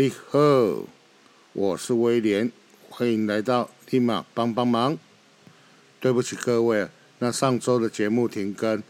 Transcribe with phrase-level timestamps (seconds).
[0.00, 0.38] 你好，
[1.52, 2.50] 我是威廉，
[2.88, 4.96] 欢迎来到立马帮帮忙。
[6.00, 6.88] 对不起各位，
[7.18, 8.82] 那上周的节目停更，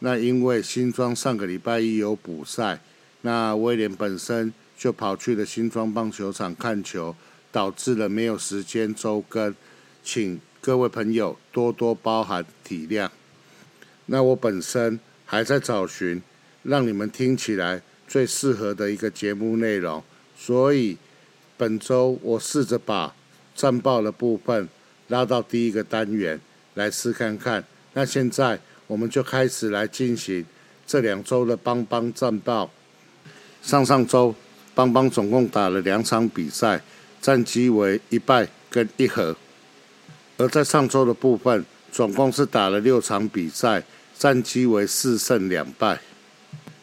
[0.00, 2.82] 那因为新庄上个礼拜一有补赛，
[3.22, 7.16] 那威廉本身就跑去了新庄棒球场看球，
[7.50, 9.54] 导致了没有时间周更，
[10.04, 13.08] 请各位朋友多多包涵体谅。
[14.04, 16.22] 那我本身还在找寻
[16.62, 20.04] 让你们听起来最适合的一个节目内容。
[20.38, 20.96] 所以
[21.56, 23.12] 本周我试着把
[23.56, 24.68] 战报的部分
[25.08, 26.40] 拉到第一个单元
[26.74, 27.64] 来试看看。
[27.94, 30.46] 那现在我们就开始来进行
[30.86, 32.70] 这两周的邦邦战报。
[33.62, 34.34] 上上周
[34.74, 36.80] 邦邦总共打了两场比赛，
[37.20, 39.36] 战绩为一败跟一和。
[40.36, 43.82] 而在上周的部分，总共是打了六场比赛，
[44.16, 46.00] 战绩为四胜两败。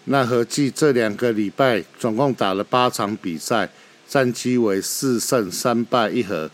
[0.06, 3.70] 那合计这两个礼拜总共打了八场比赛，
[4.08, 6.50] 战绩为四胜三败一和。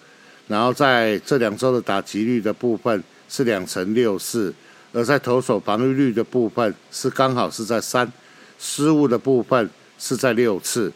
[0.48, 4.54] 然后在这两周的打击率的部分是两成六四，
[4.94, 8.12] 而在投手防御率的部分是刚好是在三，
[8.58, 10.92] 失误的部分是在六次，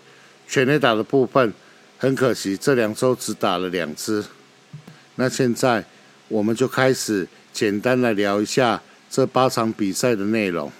[0.47, 1.53] 全垒打的部分
[1.97, 4.23] 很可惜这两周只打了两支。
[5.15, 5.83] 那现在
[6.29, 10.71] 我们就开始简单来聊一下这八场比赛的内容。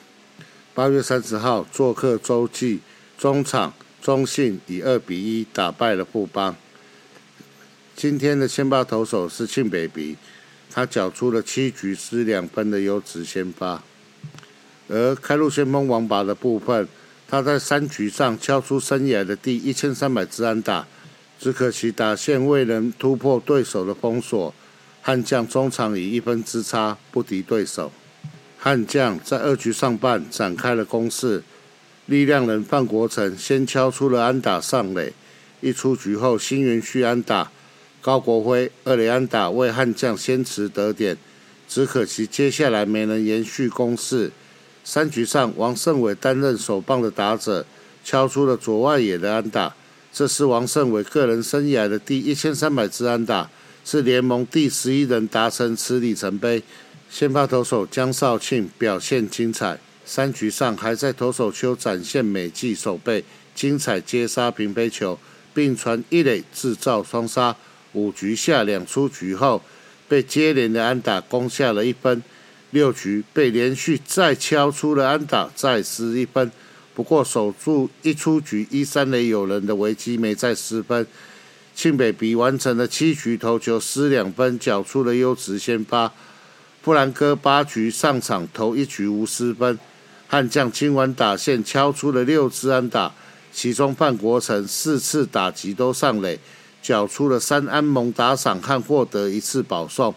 [0.75, 2.81] 八月三十号，做客洲际
[3.17, 6.53] 中场，中信以二比一打败了富邦。
[7.95, 10.17] 今天的先发投手是庆北鼻，
[10.69, 13.81] 他缴出了七局失两分的优质先发。
[14.89, 16.85] 而开路先锋王拔的部分，
[17.25, 20.85] 他在三局上敲出生涯的第一千三百支安打，
[21.39, 24.53] 只可惜打线未能突破对手的封锁，
[25.01, 27.89] 悍将中场以一分之差不敌对手。
[28.66, 31.43] 悍将在二局上半展开了攻势，
[32.08, 35.14] 力量人范国成先敲出了安打上垒，
[35.61, 37.52] 一出局后新元旭安打，
[38.02, 41.15] 高国辉二垒安打为悍将先持得点，
[41.67, 44.31] 只可惜接下来没能延续攻势。
[44.83, 47.64] 三局上王胜伟担任首棒的打者，
[48.03, 49.76] 敲出了左外野的安打，
[50.11, 53.47] 这是王胜伟个人生涯的第一千三百支安打，
[53.83, 56.64] 是联盟第十一人达成此里程碑。
[57.10, 63.23] 先发投手江少庆表现精彩，三局上还在投手丘展现美技守备，
[63.54, 65.17] 精彩接杀平飞球，
[65.54, 67.55] 并传一垒制造双杀。
[67.94, 69.61] 五局下两出局后，
[70.10, 72.21] 被接连的安打攻下了一分。
[72.71, 76.52] 六局被连续再敲出了安打，再失一分。
[76.94, 81.08] 不过守住一出局一三垒有人的危机没再失分。
[81.73, 86.11] 庆北比完成了七局投球失两分，缴出了优质先发。
[86.85, 89.79] 布兰哥八局上场投一局无失分，
[90.27, 93.11] 悍将今晚打线敲出了六支安打，
[93.51, 96.39] 其中范国成四次打击都上垒，
[96.83, 100.13] 缴出了三安盟打赏和获得一次保送，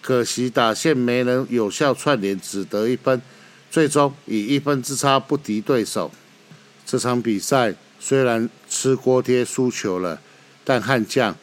[0.00, 3.20] 可惜打线没能有效串联，只得一分，
[3.68, 6.12] 最终以一分之差不敌对手。
[6.86, 10.20] 这场比赛虽然吃锅贴输球了，
[10.62, 11.36] 但悍将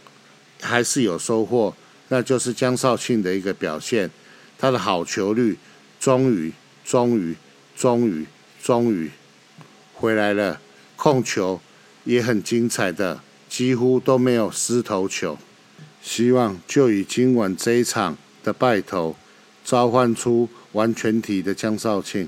[0.62, 1.76] 还是有收获，
[2.08, 4.10] 那就是江少庆的一个表现。
[4.60, 5.58] 他的好球率
[6.02, 6.52] 终于、
[6.84, 7.34] 终于、
[7.78, 8.26] 终于、
[8.62, 9.10] 终于
[9.94, 10.60] 回来了，
[10.98, 11.62] 控球
[12.04, 15.38] 也很精彩的，几乎都没有失头球。
[16.02, 19.16] 希望就以今晚这一场的败投，
[19.64, 22.28] 召唤出完全体的江少庆。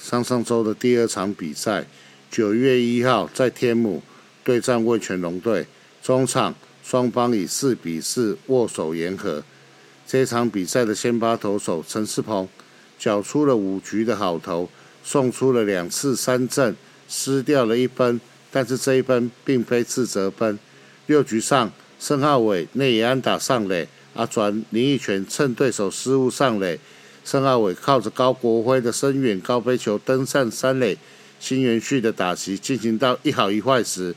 [0.00, 1.86] 上上周的第二场比赛，
[2.30, 4.00] 九月一号在天母
[4.44, 5.66] 对战味全龙队，
[6.00, 6.54] 中场
[6.84, 9.42] 双方以四比四握手言和。
[10.10, 12.48] 这场比赛的先发投手陈世鹏
[12.98, 14.70] 缴出了五局的好投，
[15.04, 16.74] 送出了两次三振，
[17.06, 18.18] 失掉了一分，
[18.50, 20.58] 但是这一分并非自责分。
[21.04, 21.70] 六局上，
[22.00, 26.80] 申浩伟内野安打上垒，阿转林奕泉趁对手失误上垒，
[27.22, 30.96] 申浩伟靠着高国辉的深远高飞球登上三垒，
[31.38, 34.14] 新元旭的打击进行到一好一坏时，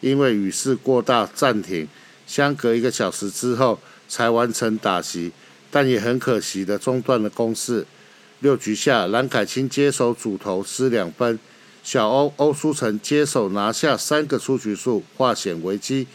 [0.00, 1.88] 因为雨势过大暂停，
[2.24, 3.80] 相隔一个小时之后。
[4.08, 5.32] 才完成打席，
[5.70, 7.86] 但也很可惜的中断了攻势。
[8.40, 11.38] 六局下，蓝凯清接手主投失两分，
[11.82, 16.06] 小欧欧书成接手拿下三个出局数，化险为机。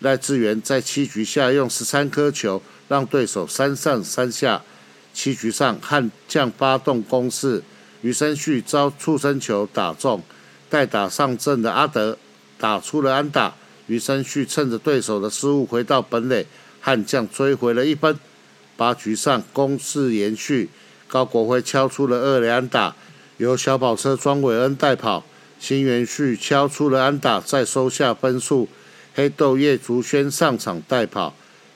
[0.00, 4.62] 赖志源在七局下用十三颗球让对手三上三下。
[5.12, 7.62] 七局上，悍将发动攻势，
[8.02, 10.22] 余生旭遭触身球打中，
[10.70, 12.16] 待打上阵的阿德
[12.56, 13.54] 打出了安打。
[13.88, 16.46] 余生旭趁着对手的失误回到本垒。
[16.80, 18.18] 悍将追回了一分，
[18.76, 20.70] 八局上攻势延续，
[21.06, 22.94] 高国辉敲出了二连打，
[23.36, 25.24] 由小跑车庄伟恩带跑，
[25.58, 28.68] 新元旭敲出了安打，再收下分数。
[29.14, 31.34] 黑豆叶竹轩上场代跑，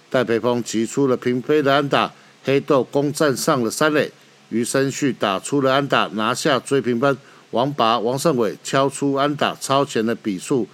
[0.08, 2.12] 戴培峰击出了平飞的安打，
[2.44, 4.12] 黑豆攻占上了三垒，
[4.50, 7.19] 余生旭打出了安打，拿下追平分。
[7.50, 10.69] 王拔、王胜伟敲出安打，超前的比数，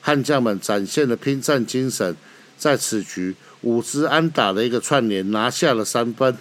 [0.00, 2.16] 悍将们展现了拼战精神，
[2.56, 6.36] 在此局五支安打的一个串联，拿下了三分。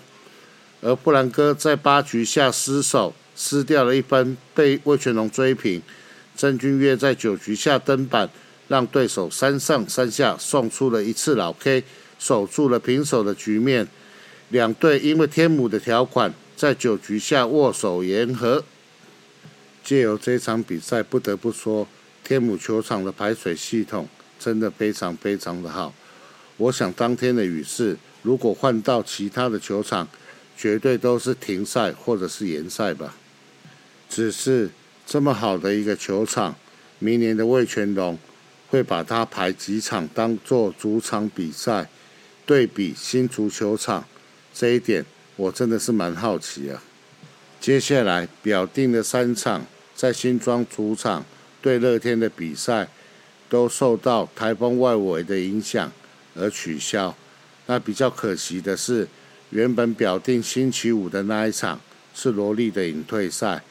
[0.82, 5.82] 而布兰哥在八局下失手，失掉了一分，被魏全龙追平。
[6.36, 8.30] 郑俊岳在九局下登板，
[8.68, 11.84] 让对手三上三下，送出了一次老 K，
[12.18, 13.88] 守住了平手的局面。
[14.50, 18.64] 两队因为天母的条款，在九局下握手言和。
[19.84, 21.88] 借由这场比赛，不得不说，
[22.24, 24.08] 天母球场的排水系统
[24.40, 25.94] 真的非常非常的好。
[26.62, 30.08] 我想当天的雨势，如果换到其他的球场，
[30.56, 33.16] 绝对都是停赛或者是延赛吧。
[34.08, 34.70] 只是
[35.04, 36.56] 这么好的一个球场，
[37.00, 38.16] 明年的魏全龙
[38.70, 41.90] 会把它排几场当做主场比赛，
[42.46, 44.06] 对比新足球场，
[44.54, 45.04] 这一点
[45.38, 46.84] 我真的是蛮好奇啊。
[47.60, 49.66] 接下来表定的三场
[49.96, 51.26] 在新庄主场
[51.60, 52.88] 对乐天的比赛，
[53.50, 55.92] 都受到台风外围的影响
[56.36, 57.16] 而取消。
[57.66, 59.08] 那比较可惜的是，
[59.50, 61.80] 原本表定星期五的那一场
[62.14, 63.64] 是罗莉的隐退赛，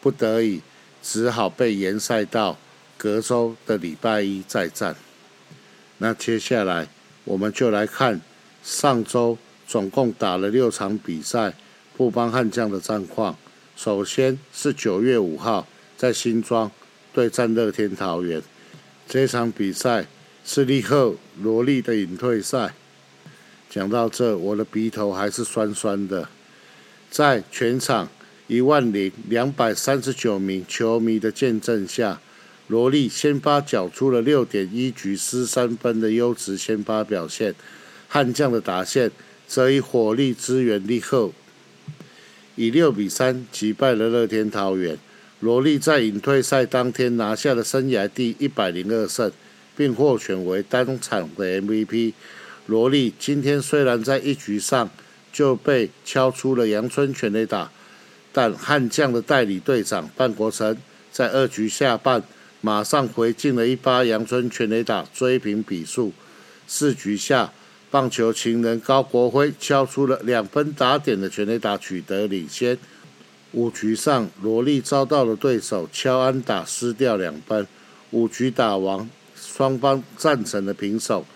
[0.00, 0.60] 不得已
[1.02, 2.56] 只好被延赛到
[2.96, 4.94] 隔周的礼拜一再战。
[5.98, 6.88] 那接下来
[7.24, 8.20] 我们就来看
[8.62, 11.54] 上周总共打了六场比赛。
[11.94, 13.36] 布邦悍将的战况，
[13.76, 16.68] 首先是九月五号在新庄
[17.12, 18.42] 对战乐天桃园，
[19.06, 20.06] 这场比赛
[20.44, 22.74] 是利赫罗莉的隐退赛。
[23.70, 26.28] 讲到这，我的鼻头还是酸酸的。
[27.10, 28.08] 在全场
[28.46, 32.20] 一万零两百三十九名球迷的见证下，
[32.68, 37.54] 罗莉先发缴出了六点一局失三分的优质先发表现，
[38.08, 39.10] 悍将的打线
[39.46, 41.32] 则以火力支援力后。
[42.56, 44.98] 以六比三击败了乐天桃园，
[45.40, 49.32] 罗莉在隐退赛当天拿下了生涯第一百零二胜，
[49.76, 52.12] 并获选为单场的 MVP。
[52.66, 54.88] 罗莉今天虽然在一局上
[55.32, 57.70] 就被敲出了阳春全垒打，
[58.32, 60.76] 但悍将的代理队长范国成
[61.10, 62.22] 在二局下半
[62.60, 66.12] 马上回敬了一发阳春全垒打，追平比数。
[66.66, 67.52] 四局下。
[67.90, 72.78] 棒球情人高国辉敲出了两分打点的全垒打，取得领先。
[73.52, 77.66] 五局上，罗莉遭到了对手敲安打，失掉两分。
[78.12, 79.10] 五局打完，
[79.54, 81.26] 双方战成了平手。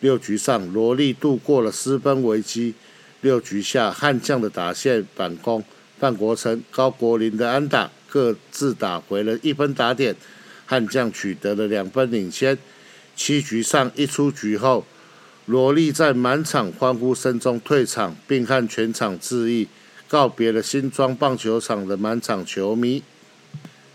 [0.00, 2.74] 六局上，罗莉度过了失分危机。
[3.22, 5.64] 六局下，悍将的打线反攻，
[5.98, 10.14] 范国成、高国林的安打各自打回了一分打点，
[10.66, 12.56] 悍将取得了两分领先。
[13.16, 14.84] 七局上一出局后。
[15.46, 19.68] 罗莉在满场欢呼声中退场，并向全场致意，
[20.08, 23.00] 告别了新庄棒球场的满场球迷。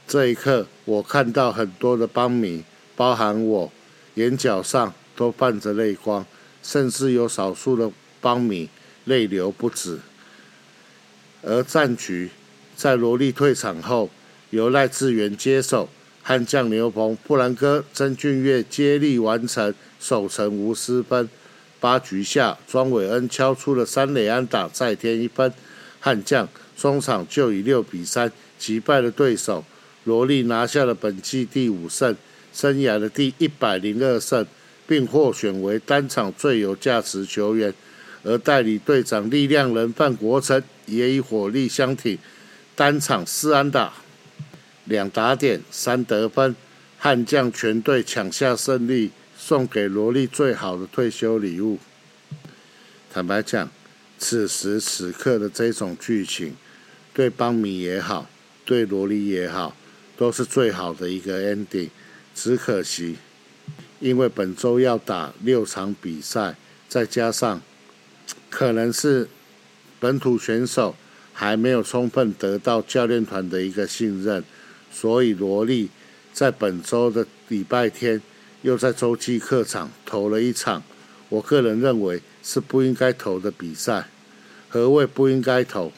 [0.08, 2.64] 这一刻，我看到很多的邦迷，
[3.02, 3.72] 包含我，
[4.14, 6.24] 眼角上都泛着泪光，
[6.62, 8.70] 甚至有少数的邦迷
[9.06, 9.98] 泪流不止。
[11.42, 12.30] 而战局
[12.76, 14.12] 在罗莉退场后，
[14.52, 15.90] 由赖志源接手，
[16.22, 21.28] 悍将牛鹏、布兰哥、曾俊岳接力完成守城无失分。
[21.80, 25.52] 八局下，庄伟恩敲出了三垒安打，再添一分。
[26.00, 26.48] 悍将
[26.78, 29.66] 中场就以六比三击败了对手，
[30.04, 32.16] 罗莉拿下了本季第五胜，
[32.54, 34.46] 生涯的第一百零二胜，
[34.88, 37.74] 并获选为单场最有价值球员。
[38.24, 42.18] 而代理队长力量人范国成也以火力相挺，
[42.76, 43.94] 单场四安打，
[44.86, 46.56] 两打点，三得分，
[46.98, 49.12] 悍将全队抢下胜利。
[49.44, 51.80] 送给罗莉最好的退休礼物。
[53.12, 53.68] 坦白讲，
[54.20, 56.54] 此时此刻的这种剧情，
[57.12, 58.30] 对邦米也好，
[58.64, 59.76] 对罗莉也好，
[60.16, 61.90] 都是最好的一个 ending。
[62.34, 63.18] 只可惜，
[64.00, 66.56] 因为本周要打六场比赛，
[66.88, 67.62] 再加上
[68.50, 69.28] 可能是
[70.00, 70.96] 本土选手
[71.34, 74.44] 还没有充分得到教练团的一个信任，
[74.92, 75.90] 所以萝莉
[76.34, 78.22] 在本周的礼拜天。
[78.64, 80.84] 又在洲际客场投了一场，
[81.30, 84.08] 我个人认为是不应该投的比赛。
[84.70, 85.92] 何谓不应该投？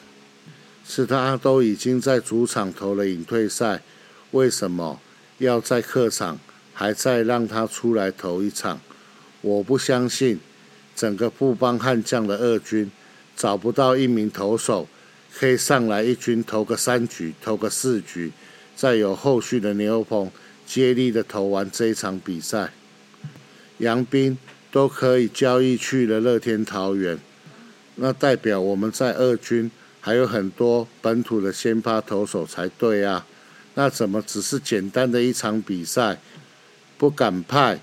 [0.82, 3.82] 是他都已经在主场投了隐退赛，
[4.30, 4.98] 为什么
[5.38, 6.38] 要在客场
[6.72, 8.80] 还再让他出来投一场？
[9.40, 10.38] 我不相信
[10.96, 12.90] 整个布邦悍将的二军
[13.36, 14.88] 找不到一名投手
[15.34, 18.32] 可以上来一军投个三局、投个四局，
[18.74, 20.30] 再有后续的牛棚。
[20.66, 22.72] 接力的投完这一场比赛，
[23.76, 24.38] 杨斌
[24.72, 27.18] 都可以交易去了乐天桃园，
[27.96, 33.26] 那代表我们在二军还有很多本土的先发投手才对啊。
[33.74, 36.20] 那怎么只是简单的一场比赛，
[36.96, 37.80] 不敢派，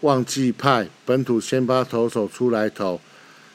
[0.00, 3.00] 忘记派本土先发投手出来投，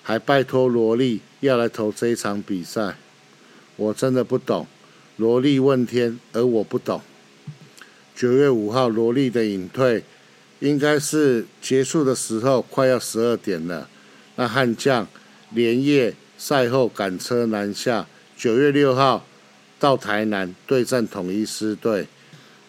[0.03, 2.95] 还拜托罗莉要来投这一场比赛？
[3.75, 4.67] 我真的不懂。
[5.17, 7.01] 罗莉问天，而我不懂。
[8.15, 10.03] 九月五号，罗莉的隐退，
[10.59, 13.89] 应该是结束的时候，快要十二点了。
[14.35, 15.07] 那悍将
[15.51, 18.05] 连夜赛后赶车南下，
[18.37, 19.25] 九月六号。
[19.79, 22.07] 到台南对战统一狮队，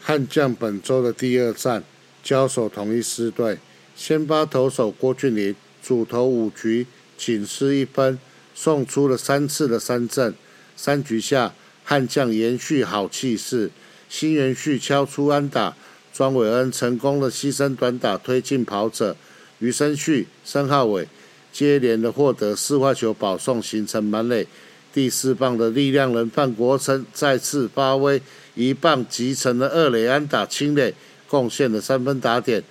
[0.01, 1.83] 悍将本周的第二战
[2.23, 3.59] 交手统一狮队，
[3.97, 6.87] 先发投手郭俊麟主投五局
[7.19, 8.19] 仅失一分，
[8.55, 10.33] 送出了三次的三振，
[10.77, 11.53] 三局下
[11.85, 13.71] 悍将延续好气势，
[14.09, 15.77] 新元旭敲出安打，
[16.15, 19.17] 庄伟恩成功的牺牲短打推进跑者，
[19.59, 21.09] 余生旭、申浩伟
[21.53, 24.47] 接连的获得四坏球保送，形成满垒。
[24.93, 28.21] 第四棒的力量人范国成再次发威，
[28.55, 30.95] 一棒击成了二垒安打清垒，
[31.29, 32.63] 贡献了三分打点。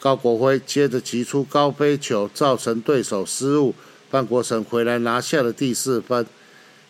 [0.00, 3.74] 高国辉接着击出高飞球，造成对手失误，
[4.10, 6.24] 范国成回来拿下了第四分。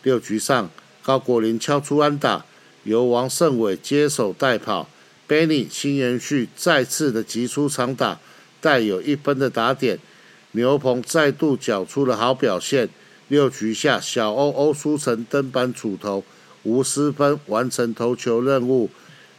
[0.03, 0.71] 六局上，
[1.03, 2.45] 高国林敲出安打，
[2.85, 4.89] 由王胜伟接手带跑
[5.27, 8.21] ，Benny 新延续再次的击出长打，
[8.61, 9.99] 带有一分的打点。
[10.53, 12.89] 牛棚再度缴出了好表现。
[13.29, 16.25] 六局下，小欧欧书成登板主投，
[16.63, 18.91] 无失分完成投球任务。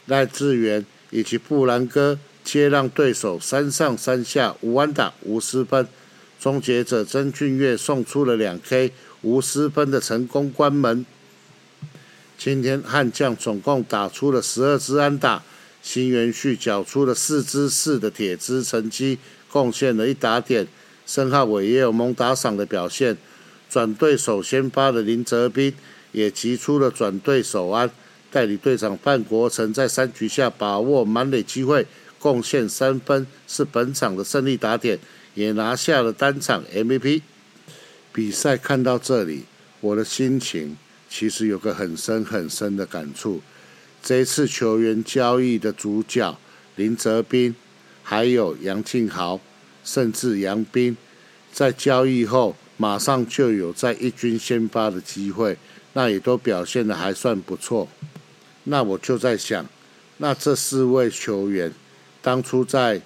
[0.06, 5.88] 赖志源以及布兰哥接让对手三上三下无安打无失分。
[6.40, 8.92] 终结者曾俊岳送出了两 K
[9.22, 11.06] 无失分的成功关门。
[12.38, 15.44] 今天悍将总共打出了十二支安打，
[15.82, 19.20] 新元旭缴出了四支四的铁支成绩，
[19.52, 20.68] 贡献了一打点。
[21.06, 23.18] 申浩伟也有猛打赏的表现。
[23.70, 25.72] 转队首先发的林哲斌
[26.12, 27.90] 也提出了转队首安，
[28.32, 31.86] 代理队长范国成在三局下把握满垒机会，
[32.18, 34.98] 贡献三分，是本场的胜利打点，
[35.36, 37.22] 也拿下了单场 MVP。
[38.12, 39.46] 比赛看到这里，
[39.82, 40.76] 我的心情
[41.08, 43.42] 其实有个很深很深的感触。
[44.02, 46.36] 这次球员交易的主角
[46.76, 47.54] 林哲斌，
[48.02, 49.40] 还有杨庆豪，
[49.84, 50.98] 甚至杨斌，
[51.54, 52.56] 在交易后。
[52.82, 55.58] 马上就有在一军先发的机会，
[55.92, 57.86] 那也都表现的还算不错。
[58.64, 59.66] 那我就在想，
[60.16, 61.74] 那这四位球员
[62.22, 63.02] 当初在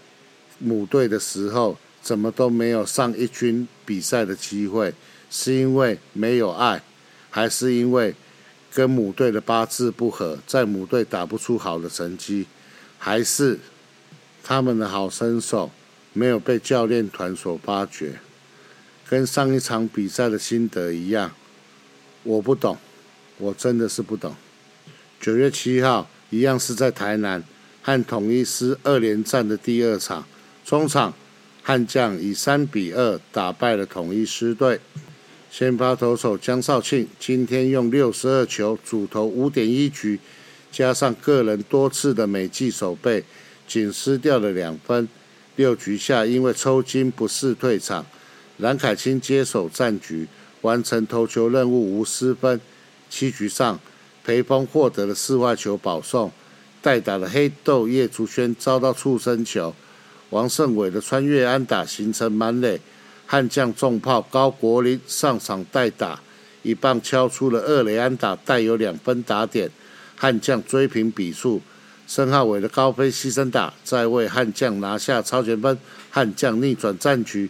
[0.59, 4.93] 母队的时候，怎么都没有上一军比赛的机会？
[5.31, 6.83] 是因为没有爱，
[7.31, 8.13] 还是因为
[8.71, 12.45] 跟母队的八字不合，在母队打不出好的成绩？
[12.99, 13.59] 还是
[14.43, 15.71] 他们的好身手
[16.13, 18.19] 没有被教练团所发掘？
[19.07, 21.31] 跟上一场比赛的心得一样，
[22.23, 22.77] 我不懂，
[23.37, 24.35] 我真的是不懂。
[25.19, 27.43] 九月七号，一样是在台南
[27.81, 30.25] 和统一师二连战的第二场，
[30.65, 31.13] 中场
[31.61, 34.79] 悍将以三比二打败了统一师队。
[35.51, 40.19] 先发投手江少庆今天用六十二球主投五点一局，
[40.71, 43.23] 加上个人多次的美记守备，
[43.67, 45.07] 仅失掉了两分。
[45.55, 48.03] 六局下因为抽筋不适退场。
[48.57, 50.27] 蓝凯清接手战局，
[50.61, 52.61] 完成投球任务无失分。
[53.09, 53.79] 七局上，
[54.23, 56.31] 裴峰获得了四坏球保送，
[56.81, 59.73] 代打的黑豆叶竹轩遭到触身球，
[60.29, 62.79] 王胜伟的穿越安打形成满垒。
[63.25, 66.19] 悍将重炮高国林上场代打，
[66.61, 69.71] 一棒敲出了二垒安打，带有两分打点。
[70.15, 71.61] 悍将追平比数，
[72.07, 75.77] 申浩伟的高飞牺牲打再为悍将拿下超前分，
[76.11, 77.49] 悍将逆转战局。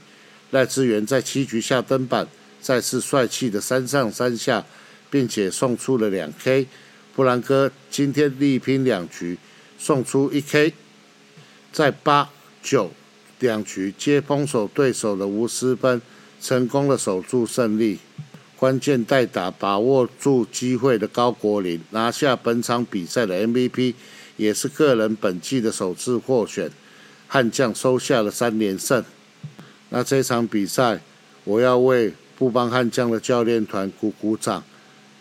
[0.54, 2.28] 赖志源在七局下登板，
[2.62, 4.64] 再次帅气的三上三下，
[5.10, 6.68] 并且送出了两 K。
[7.16, 9.40] 布兰哥今天力拼两局，
[9.80, 10.72] 送出一 K，
[11.72, 12.30] 在八
[12.62, 12.92] 九
[13.40, 16.00] 两局皆封守对手的无失分，
[16.40, 17.98] 成功的守住胜利。
[18.56, 23.96] 关键代打把握住机会的高国林拿下本场比赛的 MVP，
[24.38, 26.72] 也是个人本季的首次获选。
[27.28, 29.04] 悍将收下了三连胜。
[29.96, 31.00] 那这场比赛，
[31.44, 34.64] 我要为布邦悍将的教练团鼓鼓掌。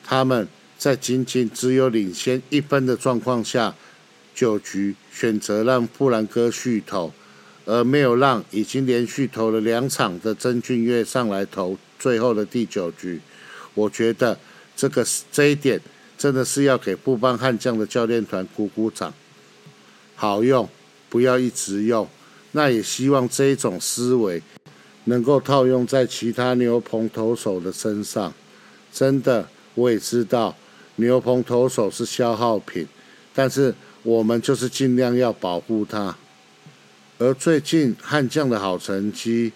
[0.03, 0.49] 他们
[0.79, 3.75] 在仅仅只有领先一分的状况下，
[4.35, 7.13] 九局选择让布兰哥续投，
[7.67, 13.21] 而没有让已经连续投了两场的曾俊岳上来投最后的第九局。
[13.75, 14.39] 我觉得
[14.75, 15.79] 这个这一点
[16.17, 19.13] 真的是要给布邦悍将的教练团鼓鼓掌。
[20.17, 20.67] 好用，
[21.11, 22.09] 不要一直用。
[22.55, 24.43] 那也希望这一种思维
[25.05, 28.33] 能够套用在其他牛棚投手的身上。
[28.93, 30.57] 真的，我也知道
[30.97, 32.87] 牛棚投手是消耗品，
[33.35, 36.17] 但是我们就是尽量要保护他。
[37.19, 39.53] 而最近悍将的好成绩，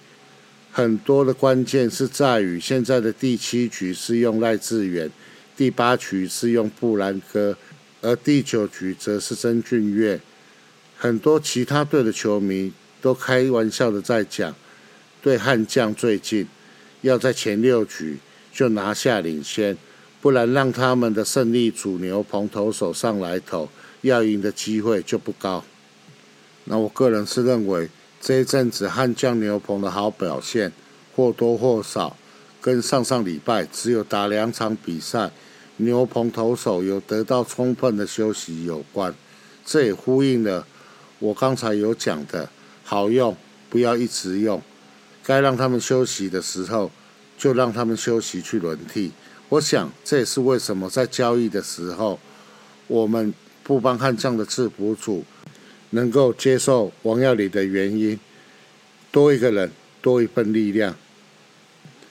[0.71, 5.11] 很多的关键是在于现在的第七局是用赖志远，
[5.57, 7.57] 第八局是用布兰哥，
[8.03, 10.21] 而第九局则是曾俊岳。
[10.97, 12.73] 很多其他队的球迷
[13.03, 14.55] 都开玩笑的在讲，
[15.27, 16.47] 对悍将最近
[17.01, 18.19] 要在前六局
[18.53, 19.77] 就拿下领先，
[20.21, 23.69] 不然让他们的胜利主牛棚投手上来投，
[24.03, 25.65] 要赢的机会就不高。
[26.67, 27.89] 那我个人是认为，
[28.21, 30.71] 这一阵子悍将牛棚的好表现，
[31.17, 32.17] 或多或少
[32.61, 35.33] 跟上上礼拜只有打两场比赛，
[35.79, 39.13] 牛棚投手有得到充分的休息有关。
[39.65, 40.65] 这也呼应了
[41.19, 42.49] 我刚才有讲的，
[42.85, 43.37] 好用
[43.69, 44.63] 不要一直用，
[45.27, 46.93] 该让他们休息的时候
[47.37, 49.11] 就让他们休息去轮替。
[49.49, 52.21] 我想这也是为什么在交易的时候，
[52.87, 55.25] 我们不帮悍将的制服组。
[55.91, 58.19] 能够接受王耀礼的原因，
[59.13, 59.71] 多一个人，
[60.03, 60.95] 多一份力量。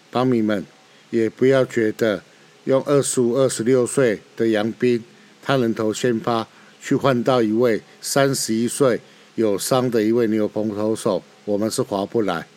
[0.10, 0.66] 帮迷们
[1.10, 2.24] 也不要觉得
[2.64, 5.04] 用二十五、二十六岁的杨斌，
[5.42, 6.48] 他能投先发，
[6.82, 9.02] 去换到一位三十一岁
[9.36, 12.48] 有伤的一位牛棚投手，我们是划不来。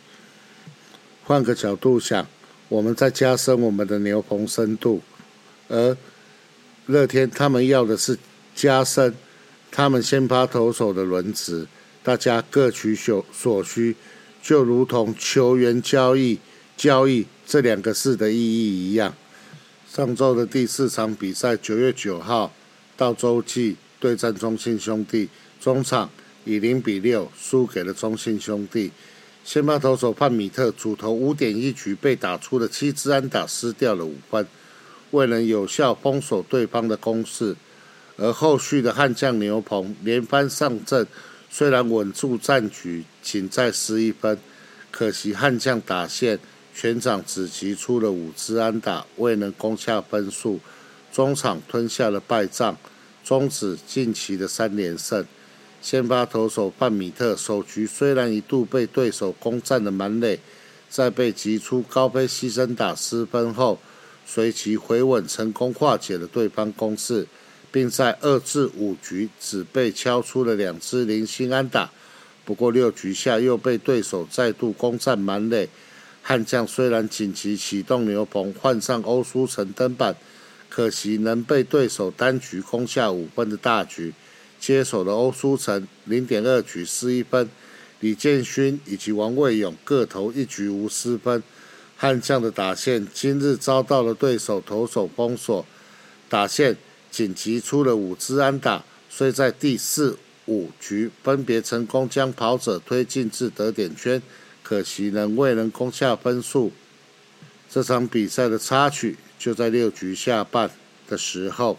[1.29, 2.27] 换个角度想，
[2.71, 5.03] 我们在加深我们的牛棚深度，
[5.69, 5.95] 而
[6.87, 8.19] 乐天他们要的是
[8.55, 9.15] 加深。
[9.71, 11.67] 他们先发投手的轮值，
[12.03, 13.95] 大家各取所所需，
[14.43, 16.39] 就如同球员交易、
[16.79, 19.15] 交易这两个字的意义一样。
[19.87, 22.51] 上周的第四场比赛，九月九号
[22.97, 25.29] 到洲际对战中信兄弟，
[25.61, 26.09] 中场
[26.47, 28.91] 以零比六输给了中信兄弟。
[29.45, 34.47] 先发投手范米特主投五点一局被打出了七支安打，失掉了五分，
[35.13, 37.57] 未能有效封锁对方的攻势。
[38.19, 41.07] 而后续的悍将牛棚连番上阵，
[41.49, 44.37] 虽然稳住战局，仅在失一分，
[44.91, 46.39] 可惜悍将打线
[46.75, 50.61] 全场只击出了五支安打，未能攻下分数，
[51.13, 52.77] 中场吞下了败仗，
[53.25, 55.25] 终止近期的三连胜。
[55.81, 60.41] 先发投手范米特首局虽然一度被对手攻占了满垒，
[60.89, 63.79] 在被击出高飞牺牲打失分后，
[64.27, 67.27] 随即回稳，成功化解了对方攻势。
[67.71, 71.91] 并在二至五局只被敲出了两支零星安打，
[72.43, 75.69] 不过六局下又被对手再度攻占满垒。
[76.23, 80.17] 悍将虽然紧急启动牛棚，换上欧舒成登板，
[80.71, 84.15] 可惜能被对手单局攻下五分的大局。
[84.61, 87.49] 接手的欧舒成零点二局失一分，
[88.01, 91.43] 李建勋以及王卫勇各投一局无失分。
[91.97, 95.65] 悍将的打线今日遭到了对手投手封锁，
[96.29, 96.77] 打线。
[97.11, 104.21] 紧急出了五支安打，虽在第四、五局分别成功将跑者推进至得点圈，
[104.63, 106.71] 可惜仍未能攻下分数。
[107.71, 110.71] 这场比赛的插曲就在六局下半
[111.09, 111.79] 的时候，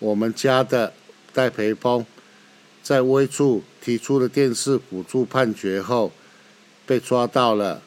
[0.00, 0.92] 我们家的
[1.32, 2.04] 戴培峰
[2.82, 6.12] 在微处提出了电视辅助判决后，
[6.84, 7.80] 被抓到了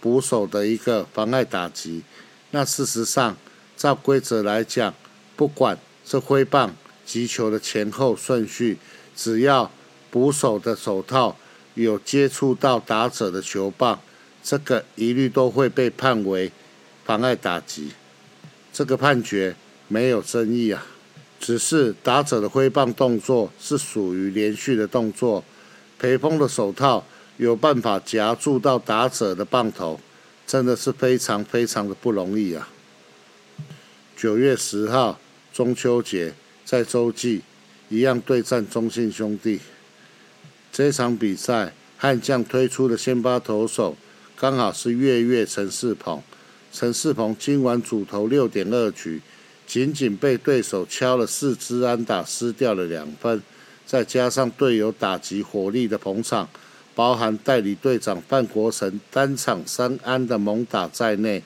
[0.00, 2.02] 捕手的一个妨碍打击。
[2.50, 3.36] 那事实上，
[3.76, 4.92] 照规则来讲，
[5.36, 6.74] 不管这挥棒
[7.06, 8.78] 击球的前后顺序，
[9.14, 9.70] 只要
[10.10, 11.36] 捕手的手套
[11.74, 14.00] 有接触到打者的球棒，
[14.42, 16.50] 这个一律都会被判为
[17.04, 17.92] 妨碍打击。
[18.72, 19.54] 这个判决
[19.86, 20.86] 没有争议啊，
[21.40, 25.42] 只是打者的挥棒动作是属于连续的动作，
[25.98, 27.04] 裴峰的手套
[27.38, 29.98] 有办法夹住到打者的棒头，
[30.46, 32.68] 真的是非常非常的不容易啊。
[34.16, 35.18] 九月十号。
[35.52, 36.32] 中秋节
[36.64, 37.42] 在洲际
[37.88, 39.58] 一样对战中信兄弟。
[40.72, 43.96] 这场比赛悍将推出的先发投手
[44.36, 46.22] 刚好是月月陈世鹏。
[46.72, 49.20] 陈世鹏今晚主投六点二局，
[49.72, 53.40] 仅仅被对手敲了四支安打，失掉了两分。
[53.86, 56.48] 再加上队友打击火力的捧场，
[56.92, 61.40] 包含代理队长范国成单场三安的猛打在内，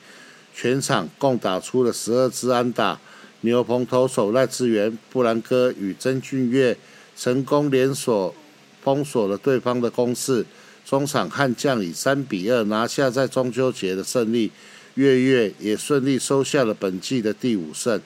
[0.55, 2.99] 全场共打出了十二支安打。
[3.43, 6.75] 牛棚投手赖志源、布兰哥与曾俊岳
[7.15, 8.35] 成功连锁
[8.83, 10.47] 封锁了对方的攻势，
[10.87, 14.51] 中场悍将以三比二拿下在中秋节的胜利，
[14.95, 18.01] 月月也顺利收下了本季的第五胜。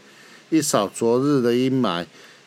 [0.51, 2.07] 一扫昨日的阴霾，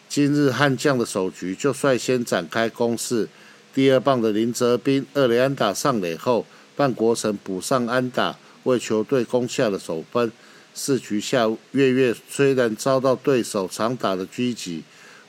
[0.09, 3.29] 今日悍将的首局就率先展开攻势，
[3.75, 10.31] 第二棒的林哲斌二垒安打上垒后，范国成补上安打，为球队攻下了首分。
[10.73, 14.81] 四局下，月月虽然遭到对手长打的狙击，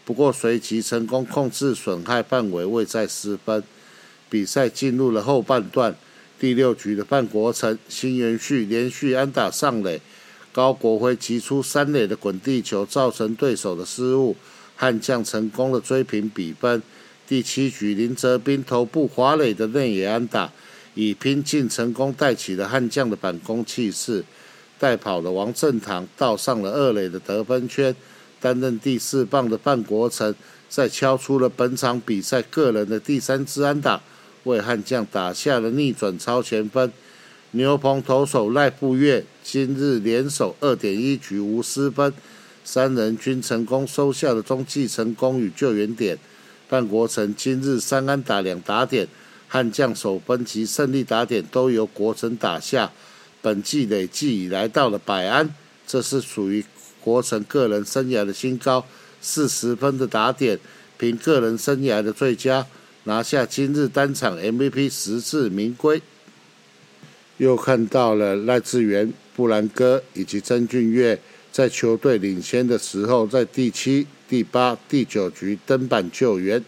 [0.06, 3.62] 不过随即成功控制损害范围，未再失分。
[4.30, 5.94] 比赛进入了后半段，
[6.40, 10.00] 第六局的范国成、新元旭连续安打上垒，
[10.52, 14.36] 高国辉击出三垒的滚地球，造成对手的失误，
[14.76, 16.82] 悍将成功的追平比分。
[17.26, 20.52] 第七局林泽斌头部滑垒的内野安打，
[20.94, 24.24] 以拼劲成功带起了悍将的反攻气势。
[24.78, 27.94] 带跑了王振堂倒上了二垒的得分圈，
[28.40, 30.34] 担任第四棒的范国成
[30.68, 34.02] 在敲出了本场比赛个人的第三支安打，
[34.42, 36.92] 为悍将打下了逆转超前分。
[37.54, 42.10] 牛棚投手赖富月今日连守二点一局无失分，
[42.64, 46.18] 三人均成功收下了中继成功与救援点。
[46.70, 49.06] 范国成今日三安打两打点，
[49.48, 52.90] 悍将首分及胜利打点都由国成打下。
[53.42, 55.54] 本季累计已来到了百安，
[55.86, 56.64] 这是属于
[57.02, 58.86] 国成个人生涯的新高，
[59.20, 60.58] 四十分的打点，
[60.96, 62.66] 凭个人生涯的最佳，
[63.04, 66.00] 拿下今日单场 MVP 实至名归。
[67.38, 71.18] 又看到了赖志源、布兰哥以及曾俊岳
[71.50, 76.64] 在球队领先的时候，在第七、第八、第九局登板救援，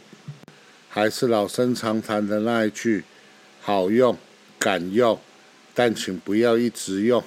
[0.88, 3.04] 还是老生常谈的那一句：
[3.60, 4.16] 好用，
[4.58, 5.18] 敢用。
[5.76, 7.22] 但请不要一直用。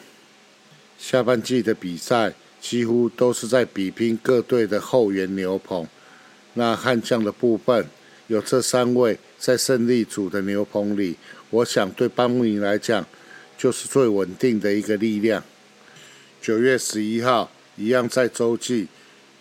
[0.97, 5.85] 下半季的比赛几乎都是在比拼各队的后援牛棚。
[6.53, 7.85] 那悍将的部分
[8.27, 11.17] 有这三位在胜利组的牛棚里，
[11.49, 13.05] 我想对邦尼来讲
[13.57, 15.43] 就是最稳定的一个力量。
[16.41, 18.87] 九月十一号一样在洲际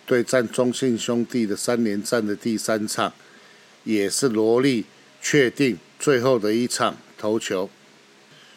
[0.05, 3.13] 对战中信兄弟的三连战的第三场，
[3.83, 4.85] 也是罗莉
[5.21, 7.69] 确定最后的一场投球。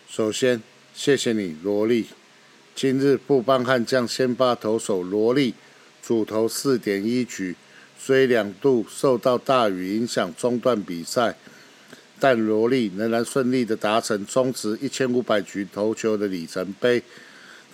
[0.08, 0.62] 首先，
[0.94, 2.06] 谢谢你，罗莉。
[2.74, 5.54] 今日布邦悍将先发投手罗莉
[6.02, 7.54] 主投四点一局，
[7.98, 11.36] 虽两度受到大雨影响中断比赛，
[12.20, 17.02] 但罗莉仍然顺利的达成中职一千五百局投球的里程碑。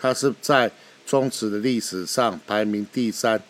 [0.01, 0.71] 他是在
[1.05, 3.43] 中职的历史上排名第三，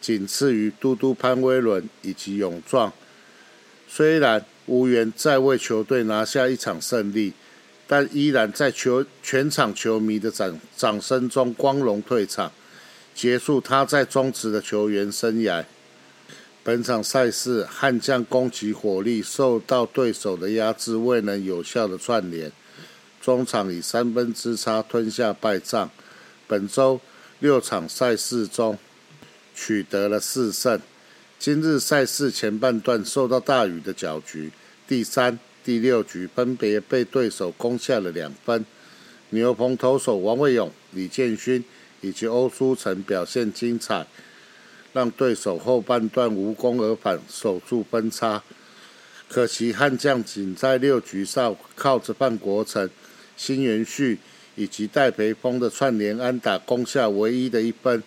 [0.00, 2.92] 仅次于嘟嘟潘威伦以及勇壮。
[3.88, 7.32] 虽然无缘再为球队拿下一场胜利。
[7.92, 12.52] 但依然在球全场球迷的掌掌声中光荣退场，
[13.16, 15.64] 结束他在中职的球员生涯。
[16.70, 22.52] 本场赛事悍将攻击火力受到对手的压制，未能有效的串联，
[23.20, 25.90] 中场以三分之差吞下败仗。
[26.46, 27.00] 本周
[27.40, 28.78] 六场赛事中
[29.52, 30.80] 取得了四胜。
[31.40, 34.52] 今日赛事前半段受到大雨的搅局，
[34.86, 35.36] 第三。
[35.64, 38.64] 第六局分别被对手攻下了两分，
[39.30, 41.64] 牛棚投手王卫勇、李建勋
[42.00, 44.06] 以及欧书成表现精彩，
[44.92, 48.42] 让对手后半段无功而返，守住分差。
[49.28, 52.90] 可惜悍将仅在六局上靠着范国成、
[53.36, 54.18] 新元旭
[54.56, 58.02] 以及戴培峰的串联安打攻下唯一的一分，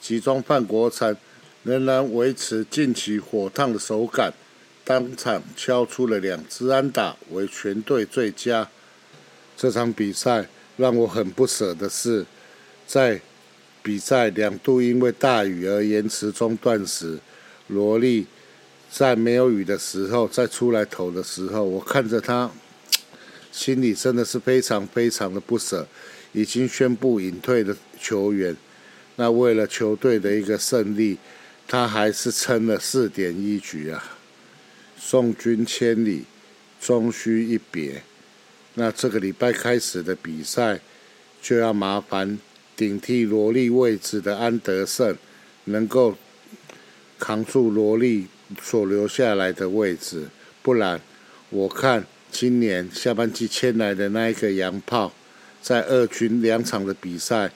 [0.00, 1.14] 其中范国成
[1.62, 4.32] 仍然维持近期火烫的手感。
[4.86, 8.68] 当场敲出了两支安打，为全队最佳。
[9.56, 12.26] 这场比赛让我很不舍的是，
[12.86, 13.20] 在
[13.84, 17.18] 比赛两度因为大雨而延迟中断时，
[17.66, 18.26] 罗莉
[18.90, 22.50] 在没有雨的时候再出来投的时候，我看着他，
[23.52, 25.86] 心里真的是非常非常的不舍。
[26.32, 28.56] 已经宣布隐退的球员，
[29.16, 31.18] 那为了球队的一个胜利，
[31.68, 34.02] 他还是撑了四点一局啊。
[34.98, 36.24] 送君千里，
[36.80, 38.02] 终须一别。
[38.72, 40.80] 那这个礼拜开始的比赛，
[41.42, 42.38] 就要麻烦
[42.76, 45.16] 顶替罗莉位置的安德胜，
[45.64, 46.16] 能够
[47.18, 48.26] 扛住罗莉
[48.62, 50.28] 所留下来的位置。
[50.62, 51.00] 不然，
[51.50, 55.12] 我看今年下半季签来的那一个洋炮，
[55.62, 57.50] 在二军两场的比赛，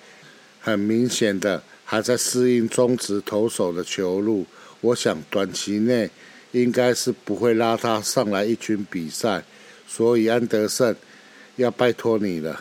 [0.61, 4.47] 很明显的还在适应中职投手的球路。
[4.81, 6.11] 我想短期内。
[6.53, 9.45] 应该是不会拉他上来一军比赛，
[9.87, 10.97] 所以安德胜
[11.57, 12.59] 要拜托你了。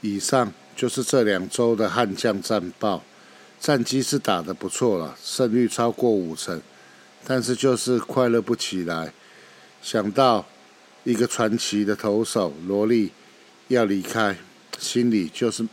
[0.00, 3.02] 以上就是这两周的悍将战报，
[3.58, 6.60] 战绩是打得不错了，胜率超过五成，
[7.24, 9.14] 但是就是快乐不起来。
[9.80, 10.46] 想到
[11.04, 13.10] 一个传奇的投手罗莉
[13.68, 14.36] 要离开，
[14.78, 15.66] 心里就是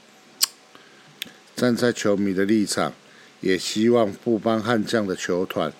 [1.53, 2.93] 站在球迷的立场，
[3.41, 5.73] 也希望不帮悍将的球团。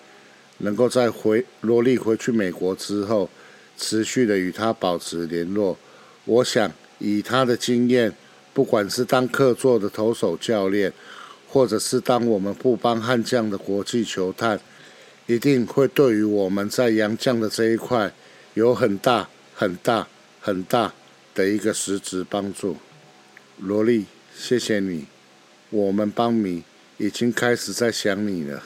[0.58, 3.28] 能够在回罗莉回去美国之后，
[3.76, 5.76] 持续的与他保持联络。
[6.26, 8.14] 我想以他的经验，
[8.54, 10.92] 不管是当客座的投手教练，
[11.48, 14.58] 或者是当我们布邦悍将的国际球探，
[15.26, 18.12] 一定会对于我们在洋将的这一块
[18.54, 20.06] 有很大、很大、
[20.40, 20.94] 很大
[21.34, 22.76] 的一个实质帮助。
[23.58, 25.06] 罗莉，谢谢你，
[25.70, 26.62] 我们邦迷
[26.98, 28.62] 已经开始在想你了。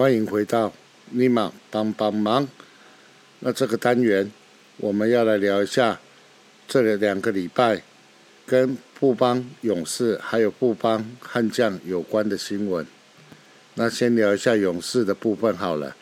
[0.00, 0.72] 欢迎回到
[1.10, 2.48] 尼玛帮帮忙。
[3.40, 4.32] 那这个单元，
[4.78, 6.00] 我们要来聊一下
[6.66, 7.82] 这两个礼拜
[8.46, 12.86] 跟布邦勇士还有布邦悍将有关的新闻。
[13.74, 15.94] 那先聊一下勇士的部分好了。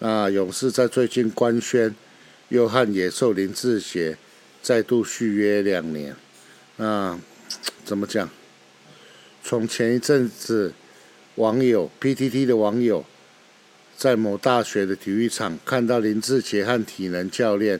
[0.00, 1.96] 那勇士在最近官宣，
[2.50, 4.18] 又和野兽林志杰
[4.60, 6.14] 再度续约两年。
[6.76, 7.18] 那
[7.82, 8.28] 怎么讲？
[9.42, 10.74] 从前一阵子。
[11.36, 13.04] 网友 PTT 的网友
[13.94, 17.78] 在某大学的体育场看到林志杰和体能教练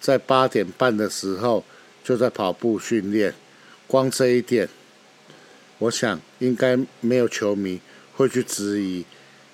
[0.00, 1.64] 在八点半的时候
[2.02, 3.34] 就在跑步训练，
[3.86, 4.68] 光这一点，
[5.78, 7.80] 我想应该没有球迷
[8.14, 9.04] 会去质疑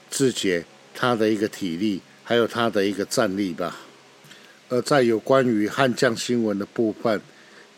[0.09, 3.81] 志杰他的一个体力，还有他的一个战力吧。
[4.69, 7.21] 而在有关于悍将新闻的部分，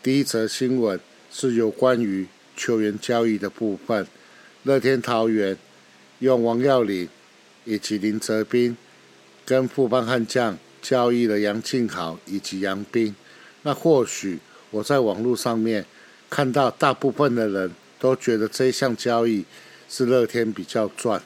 [0.03, 0.99] 第一则新闻
[1.31, 4.05] 是有关于球员交易的部分。
[4.63, 5.57] 乐天桃园
[6.19, 7.07] 用王耀林
[7.65, 8.77] 以及林哲斌
[9.45, 13.13] 跟富邦悍将交易了杨敬豪以及杨斌。
[13.63, 14.39] 那或许
[14.71, 15.85] 我在网络上面
[16.29, 19.45] 看到大部分的人都觉得这一项交易
[19.89, 21.21] 是乐天比较赚，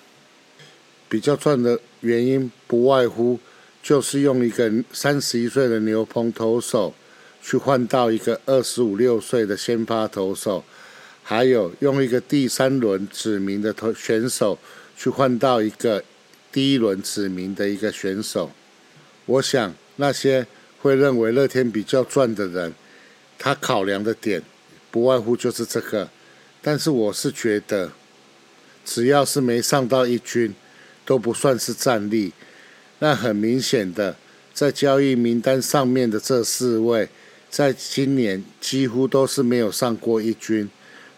[1.08, 3.40] 比较赚的原因不外乎
[3.84, 6.94] 就是用一个三十一岁的牛棚投手
[7.42, 10.64] 去换到一个二十五六岁的先发投手。
[11.30, 14.58] 还有用一个第三轮指名的投选手
[14.96, 16.02] 去换到一个
[16.54, 18.50] 第一轮指名的一个选手，
[19.26, 20.48] 我想那些
[20.82, 22.74] 会认为乐天比较赚的人，
[23.38, 24.42] 他考量的点
[24.90, 26.10] 不外乎就是这个。
[26.62, 27.92] 但是我是觉得，
[28.86, 30.56] 只要是没上到一军，
[31.04, 32.32] 都不算是战力。
[33.00, 34.16] 那很明显的，
[34.54, 37.10] 在交易名单上面的这四位，
[37.50, 40.70] 在今年几乎都是没有上过一军。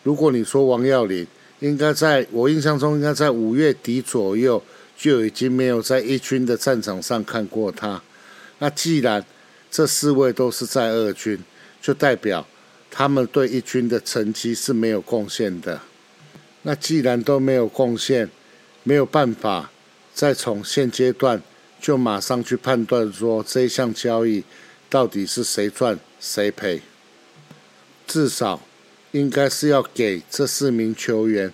[0.10, 1.28] 如果你说王耀林，
[1.60, 4.60] 应该在我印象中，应该在五月底左右
[4.98, 8.02] 就已经没有在一军的战场上看过他。
[8.58, 9.24] 那既然
[9.70, 11.38] 这四位都是在二军，
[11.80, 12.44] 就代表
[12.90, 15.80] 他们对一军的成绩是没有贡献的。
[16.64, 18.28] 那既然都没有贡献，
[18.82, 19.70] 没有办法
[20.12, 21.40] 再从现阶段
[21.80, 24.44] 就马上去判断说这项交易
[24.90, 26.82] 到底是谁赚谁赔，
[28.08, 28.60] 至少。
[29.12, 31.52] 应该是要给这四名球员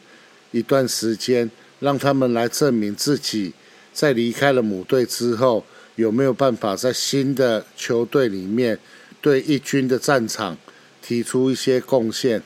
[0.51, 3.53] 一段时间，让他们来证明自己
[3.93, 5.65] 在离开了母队之后，
[5.95, 8.77] 有没有办法在新的球队里面
[9.21, 10.57] 对一军的战场
[11.01, 12.43] 提出一些贡献。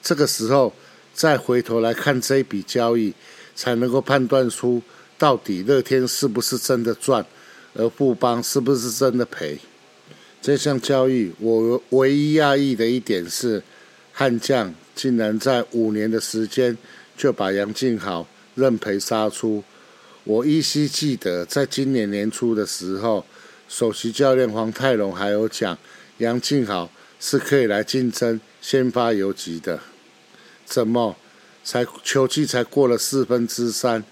[0.00, 0.72] 这个时候
[1.12, 3.12] 再回头来看这一笔交易，
[3.54, 4.80] 才能够判断出
[5.18, 7.26] 到底乐天是不是真的赚，
[7.74, 9.58] 而富邦是不是真的赔。
[10.40, 13.62] 这项交易我唯一讶异的一点是。
[14.16, 16.78] 悍将竟然在五年的时间
[17.16, 19.64] 就把杨敬好认赔杀出。
[20.22, 23.26] 我依稀记得，在今年年初的时候，
[23.68, 25.76] 首席教练黄泰龙还有讲，
[26.18, 29.80] 杨敬好是可以来竞争先发游击的。
[30.64, 31.16] 怎么
[31.64, 34.04] 才球季才过了四分之三，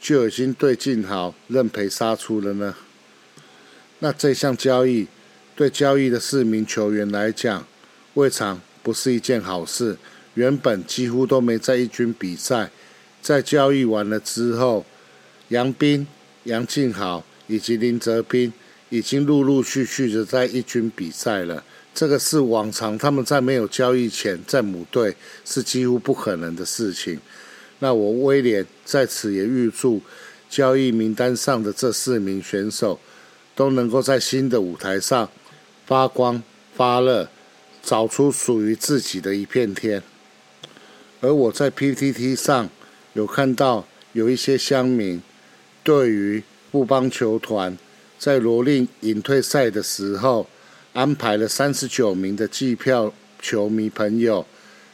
[0.00, 2.76] 就已经对敬好认赔杀出了呢？
[3.98, 5.08] 那这项交易
[5.56, 7.66] 对交易的四名球员来讲，
[8.14, 8.60] 未尝。
[8.82, 9.96] 不是一件好事。
[10.34, 12.70] 原本几乎都没在一军比赛，
[13.20, 14.84] 在交易完了之后，
[15.48, 16.06] 杨斌、
[16.44, 18.52] 杨敬豪以及林哲斌
[18.88, 21.64] 已经陆陆续续的在一军比赛了。
[21.92, 27.18] 这个是往常他们在没有交易前在母队是几乎不可能的事情。
[27.80, 30.00] 那我威廉在此也预祝
[30.48, 33.00] 交易名单上的这四名选手
[33.56, 35.28] 都能够在新的舞台上
[35.86, 36.40] 发光
[36.76, 37.28] 发热。
[37.88, 40.02] 找出属于自己的一片天。
[41.22, 42.68] 而我在 PTT 上
[43.14, 45.22] 有看到有一些乡民
[45.82, 47.78] 对于布邦球团
[48.18, 50.46] 在罗令隐退赛的时候
[50.92, 54.44] 安排了三十九名的计票球迷朋友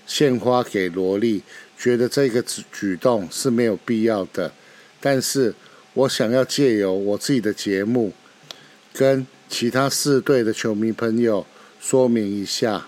[0.07, 1.43] 献花给萝莉，
[1.77, 4.53] 觉得这个举动是没有必要的。
[5.01, 5.53] 但是
[5.95, 8.13] 我想要借由我自己的节目，
[8.93, 11.45] 跟其他四队的球迷朋友
[11.87, 12.87] 说明一下，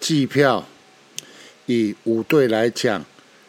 [0.00, 0.66] 季票
[1.66, 3.04] 以五队来讲，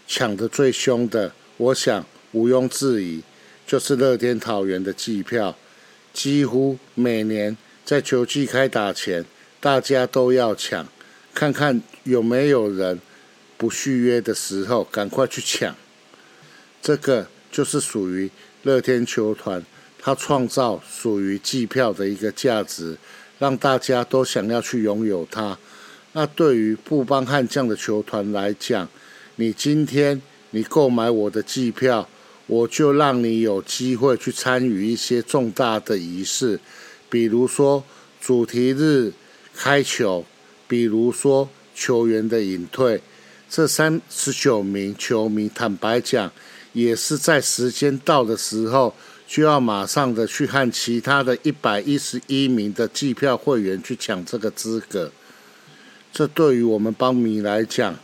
[0.06, 3.22] 抢得最凶的，我想毋庸置疑，
[3.66, 5.56] 就是乐天桃园的季票，
[6.12, 9.24] 几乎每年在球季开打前，
[9.62, 10.86] 大家都要抢，
[11.34, 13.00] 看看有没有人
[13.56, 15.74] 不续约的时候，赶快去抢，
[16.82, 17.30] 这个。
[17.54, 18.32] 就是属于
[18.64, 19.64] 乐天球团，
[20.00, 22.98] 它创造属于季票的一个价值，
[23.40, 25.58] 让大家都想要去拥有它。
[26.14, 28.88] 那对于布邦悍将的球团来讲，
[29.36, 32.08] 你今天你购买我的季票，
[32.48, 36.60] 我就让你有机会去参与一些重大的仪式，
[37.10, 37.84] 比如说
[38.22, 39.12] 主题日
[39.56, 40.26] 开球，
[40.68, 43.02] 比如说球员的隐退，
[43.50, 46.32] 这三十九名球迷，坦白讲。
[46.74, 48.96] 也是在时间到的时候，
[49.34, 55.12] 就要马上的去和其他的一百一十一名的计票会员去抢这个资格。
[56.12, 57.96] 这对于我们邦迷来讲，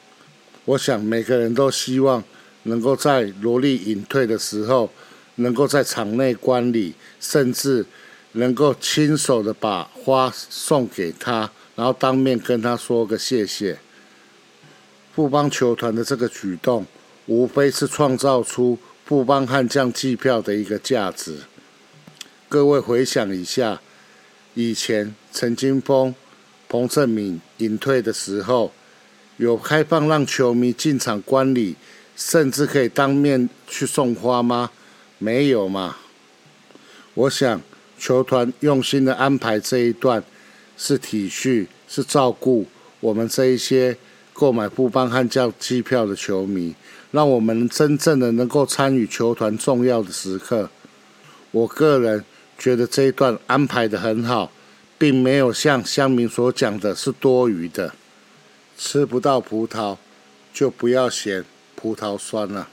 [0.65, 2.24] 我想每个人都希望
[2.63, 4.89] 能够在罗莉隐退的时候，
[5.36, 7.86] 能够在场内观礼，甚至
[8.32, 13.78] 能够亲手的把花送给他，然后当面跟他说个谢谢。
[15.13, 16.84] 富邦球团的这个举动。
[17.28, 18.76] 无非是创造出
[19.10, 21.38] 布邦悍将计票的一个价值。
[22.48, 23.82] 各位回想一下，
[24.54, 26.13] 以前陈金峰、
[26.67, 28.72] 彭正敏隐退的时候，
[29.38, 31.76] 有开放让球迷进场观礼，
[32.15, 34.69] 甚至可以当面去送花吗？
[35.17, 35.98] 没有嘛。
[37.15, 37.60] 我想
[37.98, 40.24] 球团用心的安排这一段，
[40.78, 42.67] 是体恤、是照顾
[43.00, 43.98] 我们这一些
[44.34, 46.76] 购买布邦悍将机票的球迷。
[47.12, 50.69] 让我们真正的能够参与球团重要的时刻。
[51.52, 52.24] 我个人
[52.58, 54.52] 觉得这一段安排的很好，
[54.98, 57.95] 并没有像乡民所讲的是多余的。
[58.78, 59.98] 吃不到葡萄，
[60.54, 61.43] 就不要嫌
[61.76, 62.69] 葡萄酸了。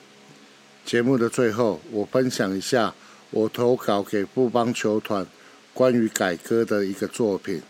[0.84, 2.94] 节目的最后，我分享一下
[3.30, 5.26] 我投稿给布邦球团
[5.72, 7.62] 关于改歌的一个作品。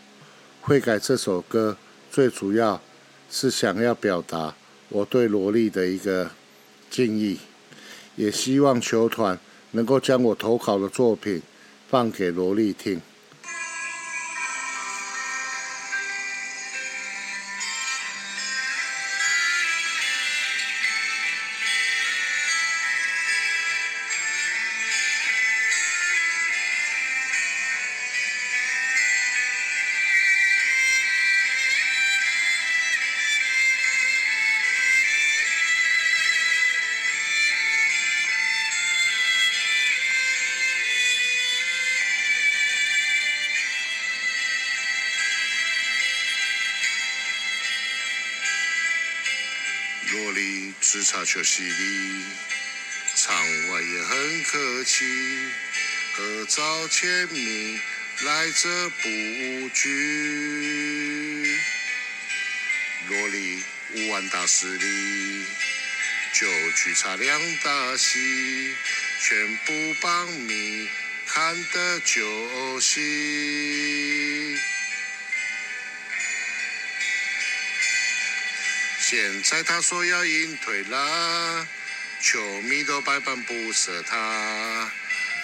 [0.59, 1.77] 会改这首歌，
[2.11, 2.81] 最主要
[3.31, 4.53] 是想要表达
[4.89, 6.29] 我对萝莉的一个。
[6.89, 7.37] 敬意，
[8.15, 9.39] 也希望球团
[9.71, 11.41] 能够将我投稿的作品
[11.89, 13.01] 放给罗莉听。
[50.97, 52.25] 只差球犀利，
[53.15, 53.35] 场
[53.69, 55.05] 外也很客气，
[56.13, 57.79] 合照签名
[58.21, 59.07] 来者不
[59.75, 61.55] 拒。
[63.09, 63.61] 萝莉
[63.93, 65.45] 五万大实力，
[66.33, 68.73] 就只差两大戏，
[69.21, 70.89] 全部帮你
[71.27, 74.57] 看得就行。
[79.09, 81.65] 现在他说要隐退啦，
[82.19, 84.91] 球迷都百般不舍他，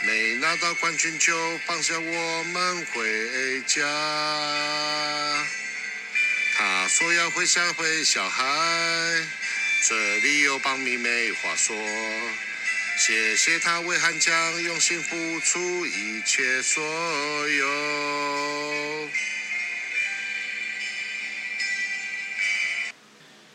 [0.06, 3.82] 没拿到冠军就放下我们回家。
[6.58, 8.44] 他说要回家回小孩，
[9.88, 11.74] 这里有帮迷没话说。
[12.98, 16.84] 谢谢他为汉江用心付出一切所
[17.48, 19.10] 有。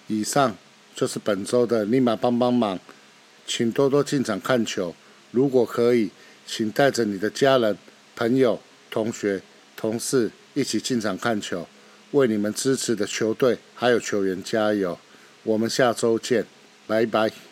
[0.09, 0.57] 以上
[0.95, 2.79] 就是本周的立马帮帮忙，
[3.47, 4.95] 请多多进场看球。
[5.31, 6.11] 如果可以，
[6.47, 7.77] 请带着你的家人、
[8.17, 9.41] 朋友、同学、
[9.77, 11.69] 同事一起进场看球，
[12.13, 14.99] 为你们支持的球队还有球员加油。
[15.45, 16.45] 我们下周见，
[16.87, 17.48] 拜拜。